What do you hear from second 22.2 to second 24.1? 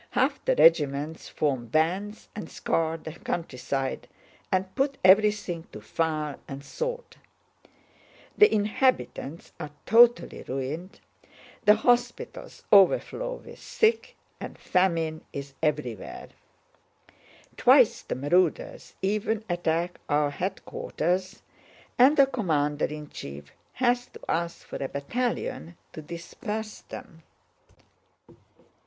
commander in chief has